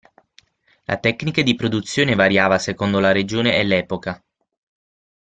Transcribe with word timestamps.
La 0.85 0.97
tecnica 0.97 1.43
di 1.43 1.53
produzione 1.53 2.15
variava 2.15 2.57
secondo 2.57 2.99
la 2.99 3.11
regione 3.11 3.55
e 3.57 3.63
l'epoca. 3.63 4.19